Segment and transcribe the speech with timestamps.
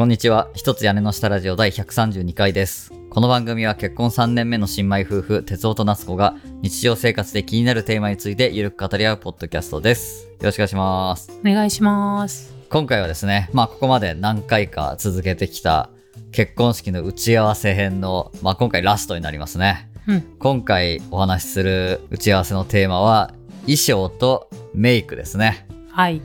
[0.00, 0.48] こんにちは。
[0.54, 2.90] 一つ屋根の下ラジオ第132回です。
[3.10, 10.24] この番組は結婚3年目の新米夫婦、哲夫と夏子が日常生活で気になるテーマについてゆるく語り合うポッドキャストです。
[10.24, 11.30] よろしくお願いします。
[11.38, 12.54] お願いします。
[12.70, 15.90] 今回はですね、まあここまで何回か続けてきた
[16.32, 19.90] 結婚式の打ち合わせ編の、まあ今回ラストになりますね。
[20.06, 20.22] うん。
[20.38, 25.66] 今回お話しする打ち合わせのテーマは衣装とメイクですね。
[25.90, 26.22] はい。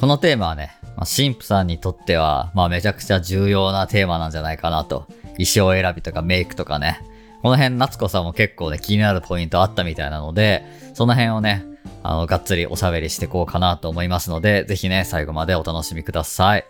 [0.00, 5.06] このテーマはね、まあ、神父さんにとっては、まあめちゃくちゃ重要なテーマなんじゃないかなと。
[5.32, 7.00] 衣装選びとかメイクとかね。
[7.42, 11.64] この辺、夏子さんも結構ね、気になるポイントあったみたいなので、その辺をね、
[12.02, 16.66] あの、がっつりおしゃべりしていこうかなと思いますので、ぜひね、最後までお楽しみください。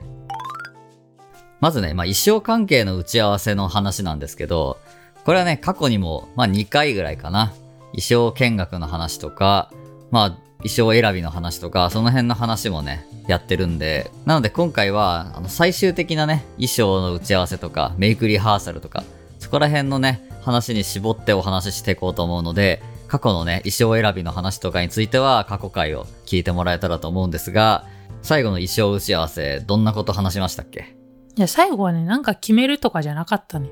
[1.61, 4.79] まずね、まあ衣装関係の打ち合わせの話なんですけど、
[5.25, 7.53] これはね、過去にも、まあ2回ぐらいかな。
[7.93, 9.71] 衣装見学の話とか、
[10.11, 19.05] まあ衣装選びの話とか、その辺の話もね、やってるんで、なので今回は、あの、最終的なね、衣装の打ち合わせとか、メイクリハーサルとか、
[19.39, 27.84] そこら辺のね、話に絞ってお話ししていこうと思うので、過去のね、衣装選びの話とかについては、過去回を聞いてもらえたらと思うんですが、
[28.22, 30.94] 最後の衣装打ち合わせ、どんなこと話しましたっけ？
[31.37, 33.69] いや、最後はね、なんか決めるとかじゃなかったね。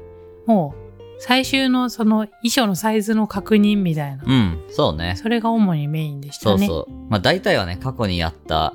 [0.46, 0.89] もう、
[1.20, 4.24] 最終のその衣装のサイズの確認みたいな。
[4.26, 5.14] うん、そうね。
[5.16, 6.66] それが主にメインでしたね。
[6.66, 7.10] そうそう。
[7.10, 8.74] まあ大体はね、過去にやった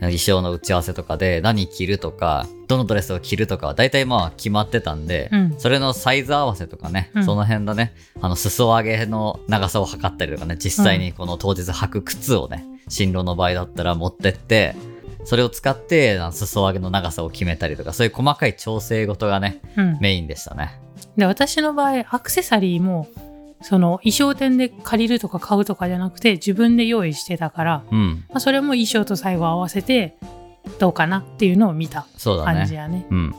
[0.00, 14.74] えー衣装の打ち合わせとかで何着るとか、どのドレスを着るとかは大体まあ決まってたんで、うんそれのサイズ合わせとかね、うんその辺だね、あの裾上げの長さを測ったりとかね、実際にこの当日履く靴をね、新郎の場合だったら持ってって、
[15.24, 19.98] それを使って裾上げの長さを決めたりとか、そういう細かい調整事がね、うん。
[20.00, 20.80] メインでしたね。
[21.16, 23.08] で、私の場合、アクセサリーも、
[23.62, 28.24] その衣装店で借りるとか買うとかじゃなくて、自分で用意してたから、うん。
[28.28, 30.16] まあ、それも衣装と最後合わせて、
[30.78, 32.06] どうかなっていうのを見た。
[32.24, 33.06] 感じやね。
[33.10, 33.34] うん。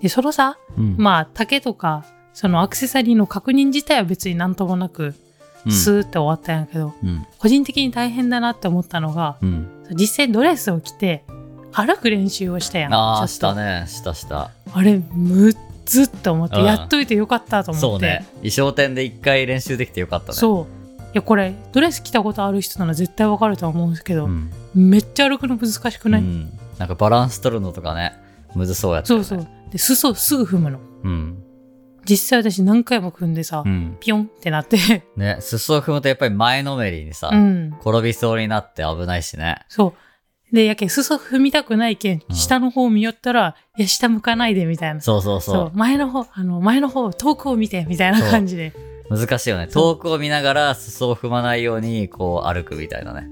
[0.00, 0.96] で、そのさ、うん。
[0.98, 5.14] まあ、竹とか、そのアクセサリーの確認自体は別になんともなく、うん
[5.68, 7.26] スーって終わったんやけど、うん。
[7.38, 9.68] 個人的に大変だなって思ったのが、うん。
[9.94, 11.24] 実際ドレスを着て、
[11.72, 12.94] 歩く練習をしたやん。
[12.94, 13.84] ああ、したね。
[13.86, 14.50] したした。
[14.72, 17.88] あれ、むっずっと思って、うんやっといてよかったと思って。
[17.88, 18.26] そうね。
[18.36, 20.34] 衣装店で一回練習できてよかったね。
[20.34, 21.02] そう。
[21.02, 24.50] いや、これ、ドレス着たことある人なら絶対わかると思うんですけど、ん。
[24.74, 26.50] めっちゃ歩くの難しくない、うん。
[26.78, 28.14] なんかバランス取るのとかね、
[28.54, 29.24] むずそうやったよね。
[29.24, 29.48] そうそう。
[29.70, 30.80] で、裾すぐ踏むの。
[31.04, 31.42] うん。
[32.08, 33.96] 実際私何回も踏んでさ、うん。
[34.00, 34.76] ピヨンってなって、
[35.16, 37.74] ね、裾を踏むとやっぱり前のめりにさ、うん。
[37.80, 39.56] 転びそうになって危ないしね。
[39.68, 39.94] そ
[40.52, 40.54] う。
[40.54, 45.00] で、やけん、裾踏みたくないけん、うん下の方見よったら、いや、下向かないで、みたいな。
[45.00, 45.70] そうそうそう。
[45.74, 48.72] 前の方、あの、前の方、遠くを見て、みたいな感じで。
[49.10, 49.66] 難しいよね。
[49.68, 53.28] そう遠くを見ながら裾を踏まないように、こう歩くみたいなね。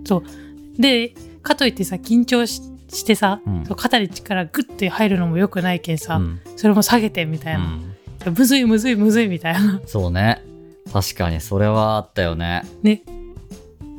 [0.78, 6.40] で、かといってさ、緊張ししてさ、うんそう肩に力グッて入るのも良くないけんさ、うん。
[6.56, 7.60] それも下げて、みたいな。
[7.60, 7.93] うん。
[8.24, 9.80] いやむずいむずいむずい、みたいな。
[9.86, 10.42] そうね。
[10.92, 12.62] 確かにそれはあったよね。
[12.82, 13.02] ね。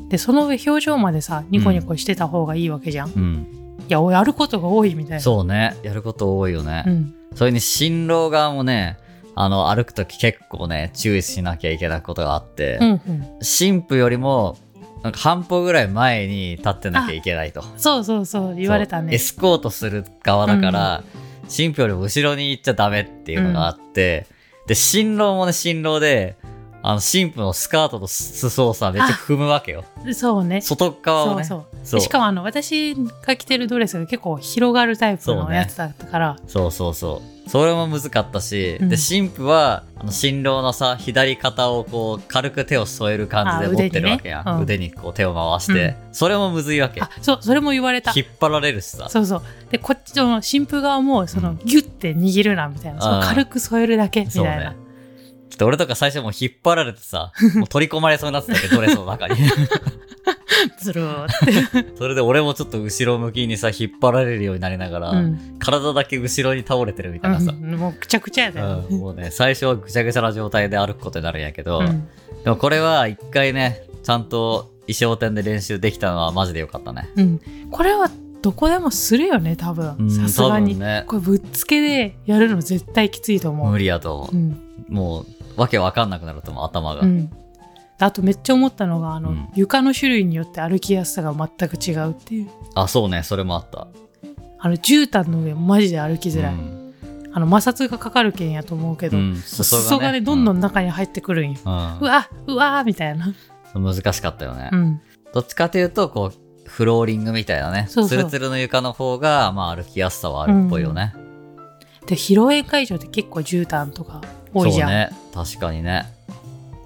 [0.09, 3.09] で、その上表情までさ、ニコニコしてた方がいいわけじゃん。
[3.09, 3.47] いうん。
[3.88, 5.19] や、おやることが多いみたいな。
[5.19, 5.75] そうね。
[5.84, 6.84] やること多いよね。
[6.88, 7.13] うん。
[7.36, 8.97] それに新郎側もね、
[9.36, 13.25] あの、歩くとき結構ね、注意しなきゃいけないことがあって、うんうん。
[13.42, 14.57] 新婦よりも、
[15.03, 17.63] なんか半歩ぐらい前に立ってなきゃいけないと。
[17.78, 19.18] そうそうそう、言われたねエ。
[19.19, 21.03] スコートする側だから、
[21.47, 24.28] 新婦よりも後ろに行っちゃダメっていうのがあって、
[24.67, 26.38] で、新郎もね、新郎で、
[26.81, 29.85] あの、新婦のスカートと裾をさ、めっちゃ踏むわけよ。
[30.13, 30.61] そうね。
[30.61, 31.44] 外側をね。
[31.44, 32.00] そうそう。
[32.00, 37.34] しかもあの、私が着てるドレスが結構広がるタイプのやつだったから、そうそうそう。
[37.47, 44.47] それも難かったし、うんで、新婦は、あの、新郎のさ、左肩をこう、軽く手を添える感じであ持ってるわけやん。
[44.47, 47.01] 腕に,、腕にねうんこう手を回して、それもむずいわけ。
[47.01, 48.13] あ、そう、それも言われた。
[48.16, 49.07] 引っ張られるしさ。
[49.09, 49.41] そうそう。
[49.69, 53.01] で、こっちの新婦側も、その、うんギュッて握るな、みたいな。
[53.01, 54.75] その軽く添えるだけ、みたそういなね。。
[55.50, 59.35] ちょっと俺とか最初もう引っ張られてさ、もう取り込まれそうになってたけど、ドレスの中に。
[60.80, 61.96] ずるーって。
[61.98, 65.40] それで俺もちょっと後ろ向きにさ、引っ張られるようになりながら、うん。
[65.60, 67.52] 体だけ後ろに倒れてるみたいなさ。
[67.52, 68.84] うんもうくちゃくちゃやだよ。
[68.90, 72.07] うんもうね、最初はぐちゃぐちゃな状態で歩くことになるんやけど、うん
[72.44, 77.10] でもこれは一回ね、ちゃんと衣装店で練習できたのはマジでよかったね。
[77.16, 77.42] うん。
[77.72, 78.10] これは
[78.44, 79.96] どこでもするよね、多分。
[79.98, 80.78] うんさすがに。
[80.78, 83.72] ね、これぶっつけでやるの絶対きついと思う。
[83.72, 84.36] 無理やと思う。
[84.36, 84.62] うん。
[84.90, 85.22] も
[85.57, 87.02] う、わけわかんなくなると思う、頭が。
[87.02, 87.31] うん。
[88.00, 92.50] あとめっちゃ思ったのが、あの、うん床の種類によって歩きやすさが全く違うっていう。
[92.74, 93.88] あ、そうね、それもあった。
[94.59, 96.53] あの、絨毯の上マジで歩きづらい。
[96.53, 96.86] うん
[97.36, 101.59] あの、摩擦がかかるけんやと思うけど、うん裾がね、どんどん中に入ってくるんよ。
[101.65, 103.33] うんうわうわみたいな。
[103.74, 104.69] う ん難しかったよね。
[104.71, 105.01] うん。
[105.33, 111.13] どっちかというと、こう、フローリングみたいなね、そうそうツルツルの床の方が、まあ歩きやすさはあるっぽいよね。
[112.07, 114.21] で披露宴会場って結構絨毯とか
[114.53, 115.09] 多いじゃんそうね。
[115.33, 116.14] 確かにね。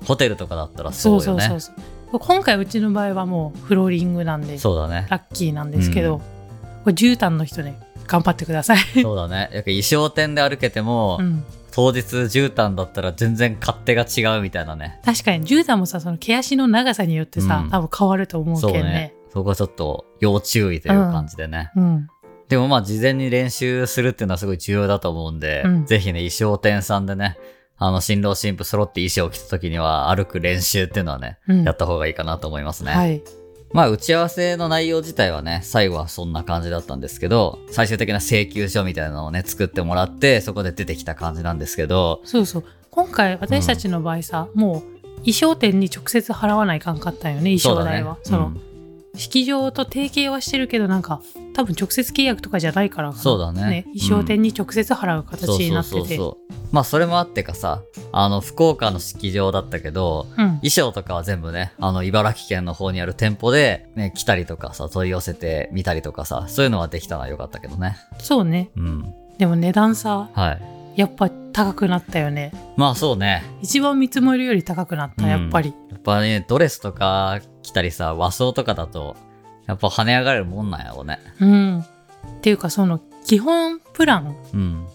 [0.05, 1.47] ホテルとかだったらそうよね。
[1.47, 1.75] そうそう
[2.11, 5.07] そう今回うちの場合はもうフローリングなんでそうだね。
[5.09, 6.23] ラッキーなんですけど、こ
[6.87, 9.49] れ絨毯の人ね頑張ってください、 そうだね。
[9.53, 14.99] やっぱ衣装店で歩けても、うん、当日絨毯だったら全然勝手が違うみたいなね。
[15.05, 19.13] 確かに絨毯もさその毛足の長さによってさ、うん多分変わると思うけんねね。
[19.31, 21.71] そこはちょっと要注意という感じでね。
[21.75, 22.07] うん
[22.49, 27.37] でもまあ事前に練習するっていうのはすごい重要だと思うんで、うんぜひね、衣装店さんでね、
[27.79, 31.63] あの、新郎新婦揃って衣装を着た時には歩く練習っていうのはね、うん。
[31.63, 32.91] やった方がいいかなと思いますね。
[32.91, 33.21] はい。
[33.71, 42.63] まあ打ち合わせの内容自体はね、最後はそんな感じだったんですけど、最終的な請求書みたいなのをね、作ってもらって、そこで出てきた感じなんですけど、そうそう。
[42.89, 48.17] 今回私たちの場合さ、もう衣装店に直接払わないかんかったんよね衣装代は。
[48.23, 48.61] そ,、のうん。
[49.15, 51.21] 式場と提携はしてるけどなんか
[51.53, 55.97] 多分直接契約とかじゃないからそうだね衣装店に直接払う形になってて。
[55.97, 57.81] そうそうそうそうまあそれもあってかさ、
[58.12, 67.98] あの、福岡の式場だったけど、うん衣装とかは全部ね、あの、茨城県の方にある店舗で、ね、来たりとかさ、取り寄せてみたりとかさ、そういうのはできたのは良かったけどね。
[68.19, 69.13] そうねうん。
[69.38, 70.51] でも値段さは
[70.95, 71.00] い。
[71.00, 73.44] やっぱ高くなったよねまあそうね。
[73.62, 79.16] 一番見積もりより高くなったやっぱり、やっぱね、ドレスとか着たりさ、和装とかだと、
[79.66, 81.19] やっぱ跳ね上がれるもんなんやろうね。
[81.39, 84.88] うんっていうかその基本プランうん。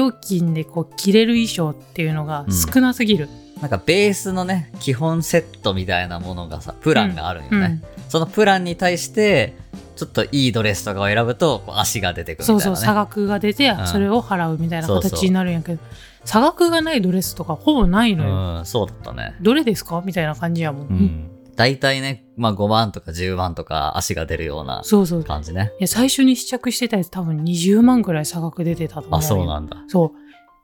[0.00, 3.28] の料金でこう着れる衣装っていうのが少なすぎる、
[3.60, 7.80] なんかベースのね、基本セットみたいなものがさ、プランがあるんよね。
[7.84, 9.54] うんそのプランに対して、
[9.96, 12.76] ちょっといいドレスとかを選ぶと、こう足が出てくるみたそいうな、ね。
[12.76, 15.80] そう差額が出てうんそれを払うみたいなそうそう形になるんやけど
[16.26, 19.34] 差額がないドレスとかほぼないのよ、うん、そうだったね。
[19.40, 20.02] どれですか？
[20.04, 21.30] みたいな感じやもん、うん。
[21.56, 25.72] 大体ね、まあ5万とか10万とか足が出るようなそうそうい感じね。
[25.80, 29.76] や最初に試着してたやつ多分20万くらい差額出てたと思うよあ、そうなんだ。
[29.88, 30.10] そう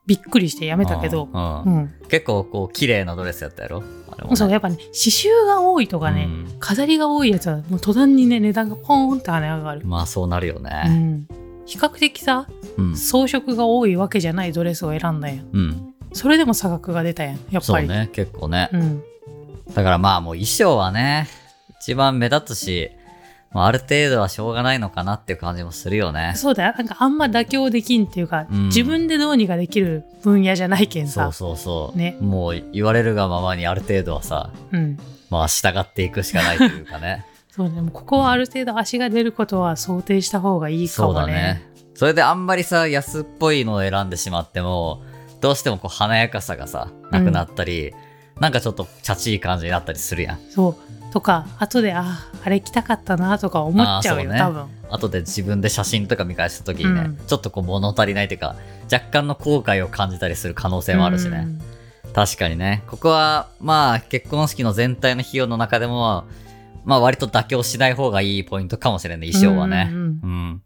[0.07, 1.63] びっくりしてやめたけどうん。
[1.63, 3.83] ううんん、結構こう、綺麗なドレスやったやろ？
[4.11, 10.71] あれもねそうやっぱね刺繍が多いとかね、うん飾りが多いやつはもう途端にね値段がポーンって跳ね上がる、まあそうなるようね。
[10.89, 11.29] ん、
[11.67, 12.49] 比較的さ
[12.79, 12.97] うん。
[12.97, 15.95] 装飾が多いわけじゃないドレスを選んだんやん。
[16.15, 18.71] それでも差額が出たやんやっぱりそうね、結構ね。
[19.69, 21.29] うんだからまあもう衣装はね、
[21.81, 22.91] 一番目立つし、
[23.53, 26.33] まあ、ある程度はしょうがないのかなっていう感じもするよね。
[26.37, 31.99] そうだよなんかあんま妥協できんっていうか、うん自分でどうにかできる分野じゃないけんさそうそうそう。
[31.99, 34.99] ねもう言われるがままにある程度はさ、うん
[35.31, 37.25] まあ従っていくしかないというかね。
[37.51, 41.69] そうねもうここはある程度足が出ることは想定した方がいいかそうもねだね。
[41.95, 45.03] それであんまりさ、安っぽいのを選んでしまっても、
[45.41, 47.93] どうしてもこう華やかさがさ、なくなったり、
[48.41, 50.39] なんかちょっとチャチい感じになったりするやん。
[50.51, 50.77] そ
[51.11, 58.57] うとか後でああれ着たかったなとか思っちゃうよあーそうね多分後で自分で写真とか見返した時にね、うんちょっとこう物足りないというか、
[58.93, 61.39] 若干の後悔を感じたりする可能性もあるしね。
[61.39, 61.61] うん
[62.15, 62.83] 確かにね。
[62.89, 66.25] ここは、まあ、結婚式の全体の費用の中でも、
[66.85, 69.91] まあ、割と妥協しない方がいいポイントかもしれない、衣装はね。
[69.93, 70.21] ううんん。
[70.23, 70.63] うん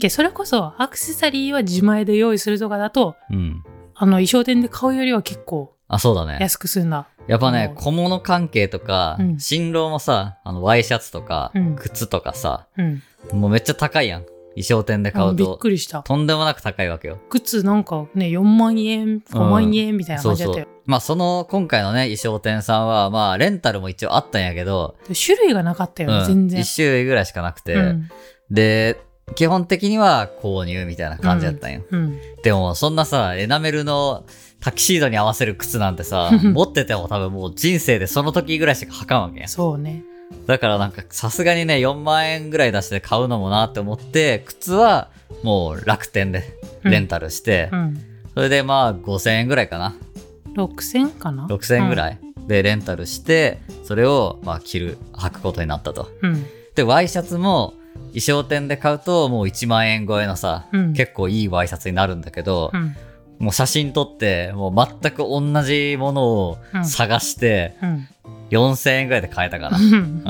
[0.00, 3.62] けそれこそアクセサリーは自前で用意するとかだとうん。
[3.94, 6.38] あの衣装店で買うよりは結構あ、そうだね。
[6.40, 7.82] 安く済んだやっぱねう、ん。
[7.82, 9.40] 小物関係とか、うん。
[9.40, 11.76] 新郎もさ、あの、ワイシャツとか、うん。
[11.76, 13.02] 靴とかさ、うん。
[13.32, 14.24] もうめっちゃ高いやん。
[14.54, 15.58] 衣装店で買あびっうと。
[15.58, 16.02] くりした。
[16.02, 17.18] とんでもなく高いわけよ。
[17.28, 20.66] 靴なんかね4万円5万円みたいな感じだったよ、。
[20.86, 26.60] まあ、その、今回のね、衣装店さんは、まあ、レンタルも一応あったんやけど、で種類がなかったよね、うん、全然。
[26.60, 28.10] 一種類ぐらいしかなくて、うん。
[28.50, 29.00] で、
[29.36, 31.82] 基本的には購入みたいな感じだったんよ。
[31.88, 32.18] うん。
[32.42, 34.24] でも、そんなさ、エナメルの
[34.60, 39.40] タキシードに合わせる靴なんてさ、 持ってても多分もう人生でその時ぐらいしか履かんわけ。
[39.40, 39.48] やん。
[39.48, 40.04] そうね。
[40.46, 45.08] だからなんかさすがにね、4万円ぐらい出して買うのもなって思って、靴は
[45.42, 46.44] もう楽天で
[46.84, 48.00] レンタルして、うん。
[48.34, 49.94] それでまあ5000円ぐらいかな。
[50.56, 56.10] 6000かな？6000円ぐい、らいでレンタルして、それをまあ着る、履くことになったと。
[56.22, 56.44] うん。
[56.74, 57.74] で、ワイシャツも
[58.08, 60.92] 衣装店で買うともう1万円超えのさ、うん。
[60.92, 62.94] 結構いいワイシャツになるんだけど、うん
[63.40, 68.08] もう写真撮って、もう全く同じものをうん探して、うん
[68.50, 69.78] 4000円ぐらいで買えたかな。
[69.78, 70.22] うんうん。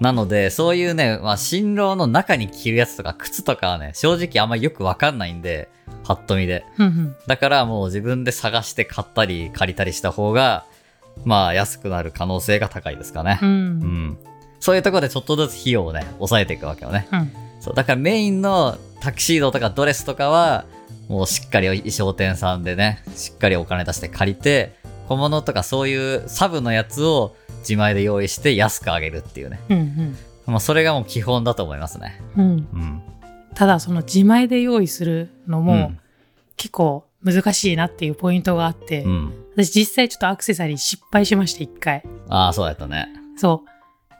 [0.00, 5.68] なので、そういうね、まあ、新郎の中に着るやつとか靴とかはね、正直あんまりよくわかんないんで、
[6.02, 6.64] パッと見で。
[6.78, 10.64] うんだからもう自分で探して買ったり借りたりした方が、
[11.24, 13.46] まあ安くなる可能性が高いですかねう。
[13.46, 14.18] んうん。
[14.58, 17.06] そういうところでちょっとずつ費用をね、抑えていくわけよね。
[17.12, 20.64] うんそう、だからメインのタキシードとかドレスとかは、
[21.08, 24.76] もうしっかり衣装店さんでね、しっかりお金出して借りて、
[25.08, 29.60] 小物とかそういうサブのやつを自前で用意して安くあげるっていうね。
[29.68, 30.16] うん
[30.46, 32.20] まあそれがもう基本だと思いますね。
[32.36, 33.02] うんうんうん。
[33.54, 35.98] ただその自前で用意するのも、うん
[36.56, 39.46] 結構難しいなっていうポイントがあって、うん。
[39.56, 42.02] 私実際ちょっとアクセサリー失敗しました、一回。
[42.28, 43.08] ああ、そうやったね。
[43.36, 43.70] そう。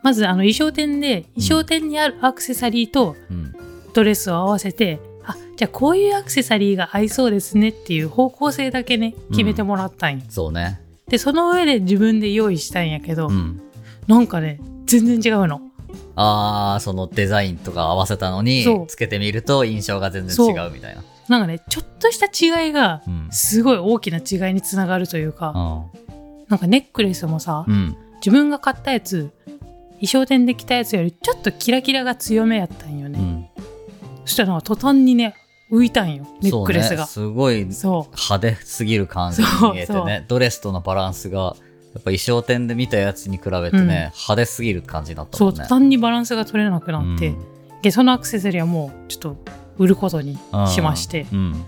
[0.03, 3.53] まずあの衣装店で、衣装店にあるアクセサリーとうん。
[3.93, 5.01] ドレスを合わせて、
[5.31, 10.25] あ、じゃあこういうアクセサリーが合いそうですねっていう方向性だけね、決めてもらったんよ。
[10.29, 10.81] そうね。
[11.09, 13.61] で、その上で自分で用意したんやけど、うん。
[14.07, 15.61] なんかね、全然違うの。
[16.15, 21.03] ああ、そのデザインとか合わせたのにつけてみると印象が全然違うみたいな。
[21.29, 23.29] なんかね、ちょっとした違いがう、ん。
[23.31, 25.89] すごい大きな違いにつながるというか、
[26.49, 27.97] なんかネックレスもさ、うん。
[28.17, 29.31] 自分が買ったやつ、
[30.01, 33.19] 衣装店で着たやつよりちょっとキラキラが強めやったんよね。
[33.19, 33.47] うん。
[34.31, 35.35] そしたらなんか途端にね、
[35.71, 37.07] 浮いたんよ、ネックレスが。
[37.07, 40.07] そうね、すごいそう,、派手すぎる感じに見えてそう。
[40.07, 40.25] ね。
[40.29, 41.55] ドレスとのバランスが、やっ
[41.95, 43.87] ぱ衣装店で見たやつに比べてね、うん。
[43.87, 45.65] 派手すぎる感じになったそう、もんね。
[45.65, 47.39] 途端にバランスが取れなくなって、うん。
[47.83, 49.37] で、そのアクセサリーはもうちょっと
[49.79, 51.65] 売ることにしまして、うん。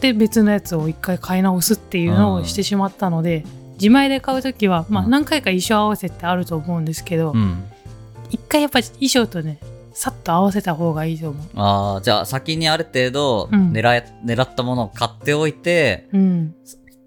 [0.00, 5.10] で、別のやつを一回買い直すっていうのをしてしまったので、自前で買うときは、まあうん。
[5.10, 7.64] 何回か衣装合わせってあると思うんですけど、うん。
[8.30, 9.58] 一回やっぱ衣装とね、
[9.92, 11.46] さっと合わせた方がいいと思う。
[11.56, 16.54] ああ、じゃあ先にある程度うん狙え、狙ったものを買っておいて、うん。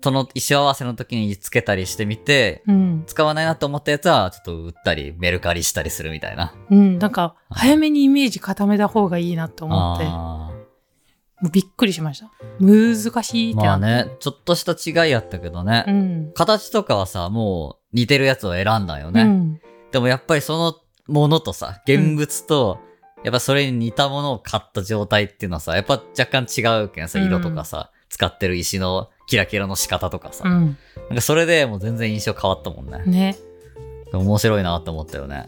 [0.03, 3.03] その衣装合わせの時につけたりしてみて、うん。
[3.07, 6.53] 使わないなと思ったやつはちょっと売ったりメルカリしたりするみたいな。
[6.69, 6.99] うん。
[6.99, 10.51] なんか、早めにイメージ固めた方がいいなと思って、あ
[11.41, 12.31] もうびっくりしました。
[12.59, 13.65] 難しいって。
[13.65, 15.83] まあね、ちょっとした違いやったけどね。
[15.87, 16.31] うん。
[16.33, 19.23] 形とかはさ、もう似てるやつを選んだよね。
[19.23, 19.61] うん。
[19.91, 20.75] でもやっぱりその
[21.07, 22.79] ものとさ、現物と、
[23.23, 30.47] やっぱそれに似たものを買った状態っていうのはさ、やっぱ若干違うけんさ、うん色とかさ、使ってる石のキラキラの仕方とかさ。
[30.47, 30.77] うん。
[31.09, 33.03] なんかそれでもう全然印象変わったもんね。
[33.05, 33.37] ね。
[34.11, 35.45] 面白いなと思ったよね。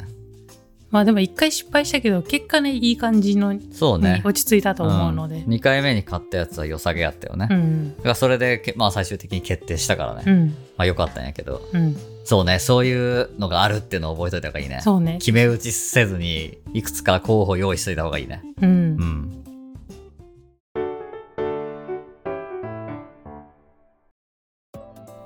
[0.96, 4.22] まあでも一回失敗したけど、結果ね、いい感じのにそうね。
[4.24, 5.44] 落ち着いたと思うので。
[5.44, 7.48] 2回目に買ったやつは良さげやったよね。
[7.50, 7.96] だうん。
[8.02, 10.24] からそれでけ、まあ最終的に決定したからね。
[10.26, 10.48] うん。
[10.78, 11.62] まあ良かったんやけど。
[11.74, 11.98] うん。
[12.24, 14.80] そうね、そういうのがあるっていうのを覚えといた方がいいね。
[14.82, 15.18] そうね。
[15.20, 18.42] 決め打ちせずに、いくつか候補用意しといた方がいいね。
[18.62, 18.72] うんう。
[19.04, 19.44] ん。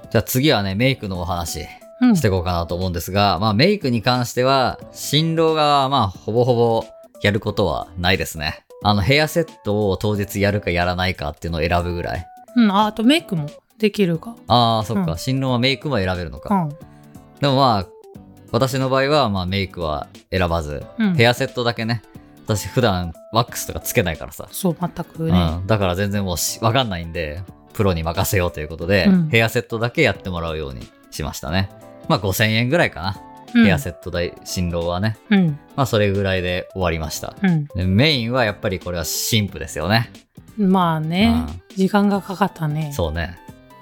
[0.09, 6.85] じゃあ次はね、メイクのお話うんしていこうかなと思うんですが、まあメイクに関しては、新郎がまあほぼほぼ
[7.21, 8.65] やることはないですね。
[8.81, 12.27] あのヘアセットを当日やるかやらないかっていうのを選ぶぐらい。
[12.55, 12.71] うん。
[12.71, 14.35] ああとメイクもできるか。
[14.47, 16.53] ああ、そっか、うん新郎はメイクも選べるのか。
[16.53, 16.69] うん。
[17.39, 17.87] でもまあ、
[18.51, 22.01] 私の場合はまあメイクは選ばず、うんヘアセットだけね。
[22.45, 24.47] 私普段ワックスとかつけないからさ。
[24.51, 25.57] そう、全くね。
[25.59, 31.69] うん、だから全然もうしわかんないんで、プロに任せようということで、うんヘアセットだけやってもらうようにしましたね。
[32.09, 33.21] まあ5000円ぐらいかな。
[33.23, 33.29] うん
[33.63, 35.17] ヘアセット代、新郎はね。
[35.31, 35.59] うん。
[35.75, 37.35] まあそれぐらいで終わりました。
[37.41, 37.65] うん。
[37.73, 40.11] でメインはやっぱりこれは新婦ですよね。
[40.55, 42.91] まあね、うん時間がかかったね。
[42.93, 43.39] そうね。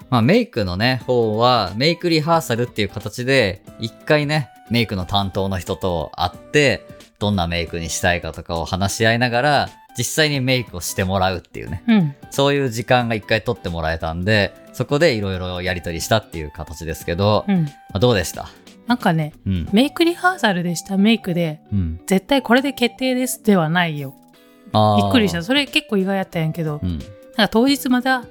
[0.08, 6.86] まあメイクのね、方はメイクリハーサルっていう形で、一回ね、メイクの担当の人と会って、
[7.18, 9.68] どんなメイクにしたいかとかを話し合いながら、
[9.98, 11.82] 実際にメイクをしてもらうっていうね。
[11.88, 12.14] うん。
[12.30, 17.68] そういう時間が一回取ってもらえたんで、そこでいろいろやりとりしたっていう形ですけど、まうん。
[17.94, 18.48] あどうでした？
[18.86, 19.68] なんかね、うん。
[19.72, 22.00] メイクリハーサルでしたメイクで、うん。
[22.06, 24.14] 絶対これで決定ですではないよ。
[24.72, 25.42] びっくりした。。
[25.42, 26.90] それ結構意外やったんやけど、うん。
[26.90, 28.22] なんか当日また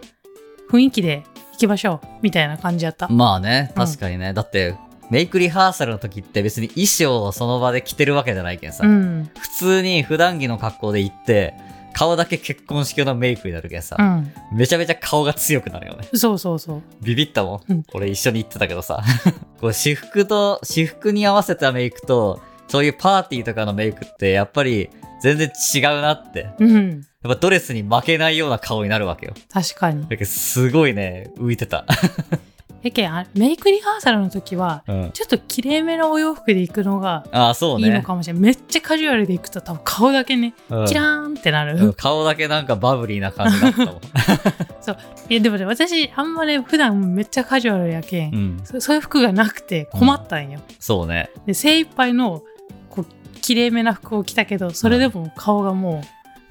[0.72, 2.08] 雰囲気で行きましょう。
[2.22, 3.10] みたいな感じやった。
[3.10, 4.34] まあね、うん確かにね。
[4.34, 4.75] だって、
[5.10, 8.86] メイクリハーサルの時って別に衣装をその場で着てるわけじゃないけんさ。
[8.86, 9.30] うん。
[9.38, 11.56] 普通に普段着の格好で行って、
[11.98, 14.32] 顔だけ結婚式用のメイクになるけんさ、うん。
[14.56, 16.08] めちゃめちゃ顔が強くなるよね。
[16.13, 16.82] そうそうそう。
[17.01, 17.72] ビビったもん。
[17.72, 19.04] うん俺一緒に行ってたけどさ。
[19.60, 26.51] こう私服と、私服に合わせたメイクと、そういうパーティーとかのメイクってやっぱり全然違うなって。
[26.60, 27.04] うん。
[27.24, 29.34] やっぱドレスに負けないような顔になるわけよ。
[29.51, 30.04] 確かに。
[30.04, 31.84] だけどすごいね、浮いてた。
[32.84, 35.12] やけんあメイクリハーサルの時は、うん。
[35.12, 38.02] ちょっと綺麗めなお洋服で行くのがああ、そういいのね。
[38.02, 38.42] かもしれない。
[38.42, 41.78] めっちゃカジュアルで行くと多分顔だけね、うんキラーンってなる。
[41.78, 43.96] うん顔だけなんかバブリーな感じだったもん。
[45.30, 48.62] いやでもね、私あんまね、普段めっちゃカジュアルやけん、うん。
[48.64, 50.60] そそういう服がなくて困ったんよ。
[50.80, 51.30] そうね。
[51.46, 52.42] で精一杯の
[52.90, 53.06] こう
[53.42, 56.08] 綺麗めな服を着たけどそれでも顔がもう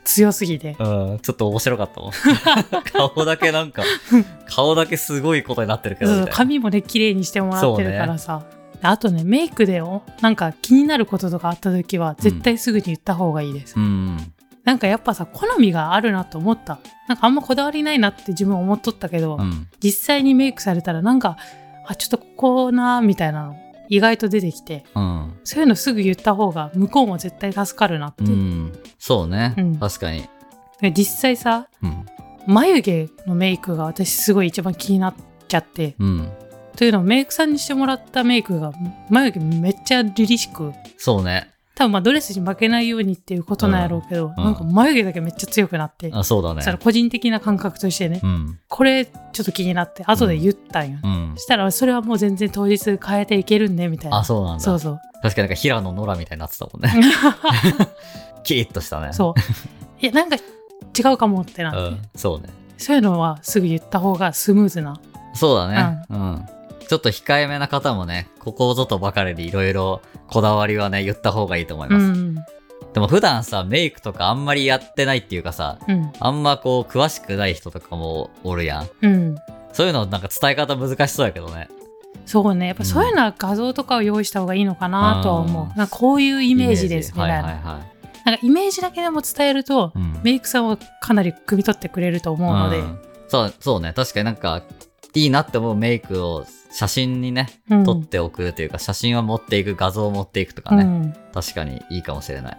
[0.06, 1.18] 強すぎて、うん。
[1.20, 2.12] ちょっと面白かったもん。
[3.12, 3.82] 顔だけなんか、
[4.48, 6.26] 顔だけすごいことになってるけど。
[6.30, 8.44] 髪もね綺麗にしてもらってるからさ、
[8.80, 14.16] であとねメイクでおなんか気になることとかあった時は絶対すぐに言った方がいいです、うん。
[14.64, 19.66] なんかやっぱさ好みがあるなと思ったなんかあんまこだわりないなって自分思っとったけど、うん。
[19.82, 21.36] 実際にメイクされたらなんか
[21.86, 23.56] あちょっとここなみたいなの
[23.88, 25.32] 意外と出てきてうん。
[25.44, 28.72] そういうのすぐ言った方が向こうも絶対助かるなって、うん。
[28.98, 29.54] そうね。
[29.56, 30.28] うん確かに。
[30.94, 32.06] 実際さ、うん。
[32.46, 35.14] 眉毛のメイクが私すごい一番気になっ
[35.48, 35.94] ちゃって。
[35.98, 36.30] うん。
[36.76, 38.72] というのもメイクさんにしてもらったメイクが
[39.08, 41.50] 眉毛めっちゃ凛々しく、そうね。
[41.76, 46.72] 多分まあドレスに負けないようにっていうことなんやろうけど、うんなんか眉毛だけめっちゃ強くなって、あ、そうだねそ。
[46.72, 48.58] れ個人的な感覚としてね、うん。
[48.66, 50.98] これちょっと気になって後で言ったんよ。
[51.02, 51.42] うんそ。
[51.42, 54.18] したらそれはもう全然当日変えていけるんでみたいな。
[54.18, 54.64] あ、そうなんだ。
[54.64, 55.00] そうそう。
[55.22, 56.92] 確かになんか平野ノラみたいになってたもんね。
[58.42, 59.12] キリッとしたね。
[59.12, 60.02] そう。
[60.02, 62.02] いや、なんか違うかもってなって、うん。
[62.14, 62.48] そうね。
[62.78, 64.98] そういうのはすぐ言った方がスムーズな。
[65.34, 66.02] そうだね。
[66.08, 66.46] うん。
[66.88, 72.06] ちょっと控えめな方もね、ここぞとばかりでいろいろこだわりはね、言った方がいいと思います。
[72.06, 72.34] うん。
[72.92, 76.12] でも普段さ、メイクとかあんまりやってないっていうかさ、うん。
[76.18, 78.88] あんまこう、詳しくない人とかもおるやん。
[79.02, 79.36] うん。
[79.72, 81.68] そういうのなんか伝え方難しそうやけどね。
[82.24, 82.68] そうね。
[82.68, 85.78] やっぱそういうのは画像とかを用意した方がいいのかなとは思う。
[85.78, 87.34] なんかこういうイメージですみたいな。
[87.34, 87.96] はいはいはい。
[88.24, 92.80] なんかイメージだけでも伝えると、うんメイクさんはかなり汲み取ってくれると思うので。
[92.80, 93.92] んそう、そうね。
[93.94, 94.62] 確かになんか、
[95.14, 100.84] いいなって思うメイクを写真にね、うん撮っておくというか、写真を持っていく、画像を持っていくとかね。
[100.84, 101.14] うん。
[101.32, 102.56] 確かにいいかもしれない。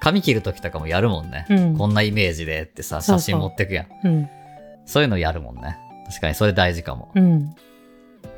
[0.00, 1.46] 髪切るときとかもやるもんね。
[1.48, 3.86] うんこんなイメージでってさ、そうそう写真持ってくやん。
[4.04, 4.28] うん。
[4.84, 5.78] そういうのやるもんね。
[6.06, 7.12] 確かにそれ大事かも。
[7.14, 7.54] うん。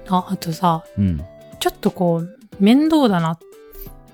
[0.09, 1.25] あ、あとさ、うん。
[1.61, 3.39] ちょっとこう、面倒だなっ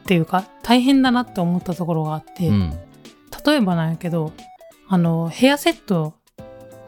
[0.07, 2.79] ていうか、大変だなって思ったところがあって、うん。
[3.45, 4.33] 例えばなんやけど、
[4.89, 6.15] あの、ヘアセット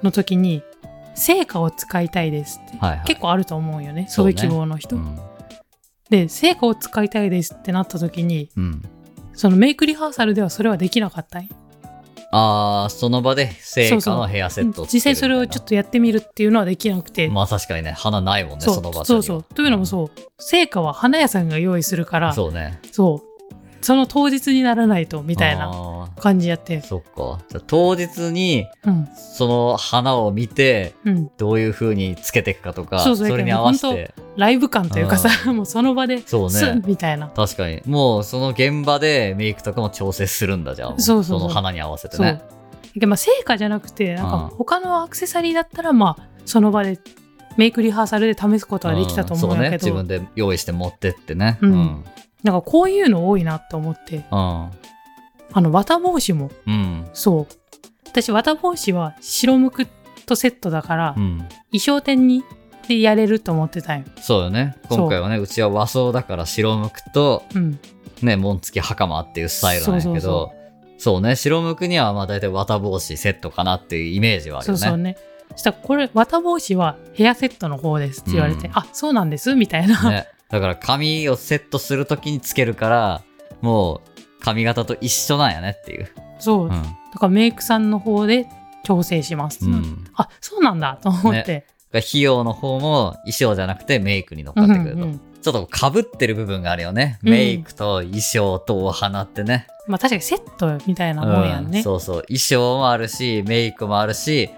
[0.02, 0.62] の時に、
[1.14, 3.07] 成果を使いたいですって、はいはい。
[3.07, 4.07] 結構あると思うよね。
[4.09, 4.97] そうういう希望の人。
[4.97, 5.19] うん。
[6.11, 8.83] で、成果を使いたいですってなった時に、うん。
[9.35, 11.40] そのメイクリハーサルではそれはできなかった
[12.35, 19.45] あー、その場で成果のヘアセットを実際それをちょっとやってみるっていうのはできなくて、まあ確かにね、花ないもんね、その場所そうそう。
[19.54, 22.81] というのもそう、成果は花屋さんが用意するから、そうそうね。
[23.82, 26.08] その当日にならないとみたいなな。
[26.20, 26.80] 感じやって。
[26.80, 27.40] そっか。
[27.48, 29.09] じゃあ当日に、うん。
[29.16, 31.30] その花を見て、うん。
[31.37, 34.14] どういう風につけていくかとか、そうそうれに合わせて。
[34.37, 37.28] ライブ感というかさ、もうその場で、そうねみたいな。
[37.28, 37.83] 確かに。
[37.87, 41.00] もうその現場でメイクとかも調整するんだじゃん。
[41.00, 42.26] そうそうそうの花に合わせてそう。
[42.26, 42.40] ね。
[42.96, 46.98] でまあ、成果じゃなくて、なんうんか他のアクセサリーだったら、まあ、その場で
[47.57, 49.64] メイクリハーサルで試すことはできたと思うんそうね。
[49.66, 51.59] やけど、自分で用意して持ってってね。
[51.62, 52.04] うんうん。
[52.42, 54.22] なんかこういうの多いなと思って、うん。
[54.35, 54.70] あ
[55.55, 57.09] の、綿帽子も、うん。
[57.12, 57.55] そう。
[58.07, 59.87] 私、綿帽子は白むく
[60.26, 61.38] とセットだから、うん。
[61.70, 62.44] 衣装店に
[62.88, 64.05] でやれると思ってたんよ。
[64.20, 64.76] そうよね。
[64.88, 67.78] 今回はね、うちは和装だから白むくと、うん。
[68.22, 70.52] ね、紋付き袴っていうスタイルなんやけど、
[70.98, 74.78] そうね、白むくにはまあ大体綿帽子セットかなっていうイメージはあるよね。
[74.78, 75.16] そうそうね。
[75.52, 80.11] そしたら、これ、綿帽子はヘアセットの方ですって言われて、うんあ、そうなんですみたいな。
[80.11, 80.26] ね。
[80.52, 83.22] だから髪をセットするときにつけるから、
[83.62, 84.00] もう
[84.40, 86.08] 髪型と一緒なんやねっていう。
[86.38, 86.66] そう。
[86.66, 86.76] うだ
[87.18, 88.46] からメイクさんの方で
[88.84, 89.66] 調整します。
[89.66, 89.72] ん。
[89.72, 90.04] うん。
[90.14, 91.66] あ、そうなんだと思って。
[91.94, 94.96] 費用の方も衣装じゃなくてメイクに乗っかってくると。
[94.96, 97.18] うんうんちょっと被ってる部分があるよね。
[97.24, 99.66] うんメイクと衣装とお花ってね。
[99.88, 101.78] まあ確かにセットみたいなもんやんね。
[101.78, 102.22] うんそうそう。
[102.28, 104.50] 衣装もあるし、メイクもあるし、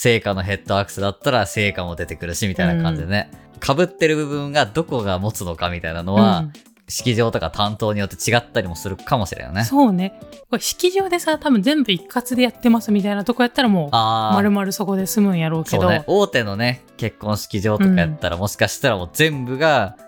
[0.00, 3.32] 聖火のヘッドアクセだったら聖火も出てくるし、みたいな感じでね。
[3.60, 6.52] 被ってる部分がどこが持つのかみたいなのは、うん
[6.90, 9.64] 式場とか担当によって違ったりもするかもしれんよね。
[9.64, 10.18] そうね。
[10.48, 15.82] これ式場でさ、多分全部一括でやってますみたいなとこやったらもう、あ丸々そこで済むんやろうけど。
[15.82, 16.04] そうね。
[16.06, 19.98] 大手のね、結婚式場とかやったら、もしかしたらもう全部が、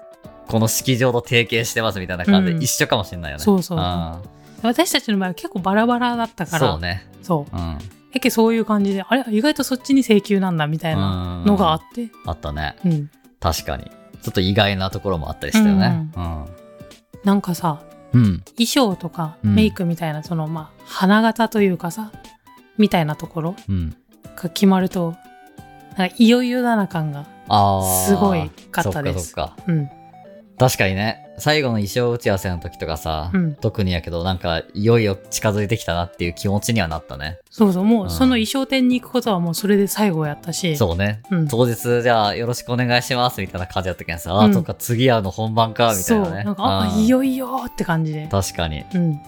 [0.49, 3.45] この式場と提携してますみたいな感じうんで一緒かもしれないよね。
[3.45, 4.23] そうそうあ
[4.63, 6.67] 私たちの場合は結構バラバラだったーから。
[6.73, 7.07] そうね。
[7.23, 7.55] そう。
[7.55, 8.00] うん。
[8.13, 9.25] やけそういう感じで、あれ？
[9.31, 12.11] 意外とそっちに請求なんだみたいなのがあって。
[12.27, 12.77] あったね。
[12.85, 13.11] うん。
[13.39, 13.85] 確かに。
[14.23, 16.11] ちょっと意外なところもあったりしたよね。
[17.25, 18.25] なんかさ、うん。
[18.25, 18.45] うん。
[18.57, 22.11] 衣装とかうんメイクみたいな、そのまあ、花形というかさ、
[22.79, 23.97] みたいなところうん。
[24.37, 25.15] が決まると、
[25.97, 27.27] なんかいよいよだな感が。
[28.07, 29.29] すごいかったです。
[29.29, 29.73] そっかそっか。
[29.73, 29.91] うん。
[30.59, 31.20] 確かにね。
[31.41, 37.39] 最後の衣装打ち合わせの時とかさ、うん特にやけど、なんか、いよいよ近づいてきたなっていう気持ちにはなったね。
[37.51, 40.77] そうそう、もううんその衣装店に行くことはもうそれで最後やったし。
[40.77, 41.23] そうね。
[41.31, 41.49] うん。
[41.49, 46.21] 当日、じゃあ、よろしくお願いします、みたいな感じだったけどさ、あうんー、そっか、次はの本番か、みたいそう。
[46.23, 46.45] なね。
[46.45, 48.29] なんか、あ、うんいよいよって感じで。
[48.31, 48.79] 確かに。
[48.79, 49.21] いうん。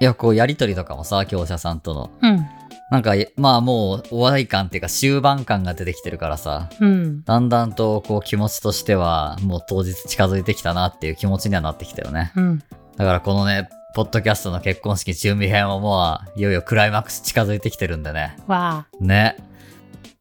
[0.00, 2.10] や、こう、やりとりとかもさ、業者さんとの。
[2.22, 2.46] うん。
[2.90, 7.22] なんか、まあもう、お笑い感っていうか、終盤感が出てきてるからさ、うん。
[7.22, 12.32] だんだんと、こう、気持ちとしては、もう当日近づいてきたなっていう気持ちにはなってきたよね。
[12.34, 12.58] うん。
[12.58, 18.36] だから、このね、ポッドキャストの結婚式準備編はもう、いよいよクライマックス近づいてきてるんでね。
[18.48, 19.36] わね。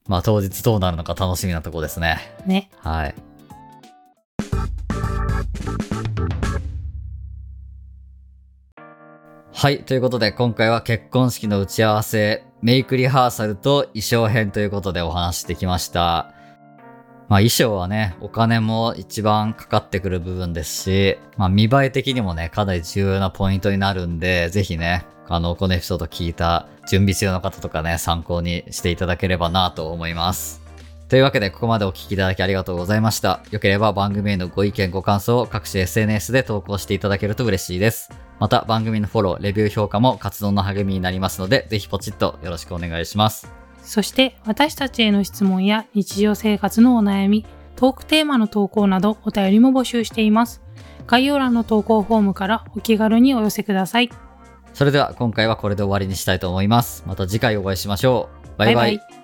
[0.08, 2.20] まあ、当日どうなるのか楽しみなとこですね。
[2.46, 2.48] あ。
[2.48, 2.70] ね。
[2.78, 3.16] はい。
[9.54, 9.84] はい。
[9.84, 16.34] ということで、今回は結婚式の打ち合わせ、メイクリハーサルと衣装編ということでお話してきました。
[17.30, 30.59] まあ衣装はね、お金も一番かかってくる部分ですし、まあ見栄え的にもね、かなり重要なポイントになるんで、ぜひね、あの、このエピソード聞いた準備中の方とかね、参考にしていただければなと思います。
[31.10, 33.42] というわけで、ここまでお聞きいただきありがとうございました。
[33.50, 38.12] よければ番組へのご意見ご感想を各種 SNS で投稿していただけると嬉しいです。
[38.40, 43.52] また番組のフォロー、レビュー評価も活動の励みになりますので、ぜひポチッとよろしくお願いします。
[43.82, 47.44] そして私たちへの質問や日常生活のお悩み、
[47.76, 50.62] トークテーマの投稿などお便りも募集しています。
[51.08, 54.12] 概要欄の投稿フォームからお気軽にお寄せください。
[54.76, 57.04] それでは今回はこれで終わりにしたいと思います。
[57.08, 58.60] また次回お会いしましょう。
[58.60, 58.96] バイバイ。
[58.96, 59.19] イ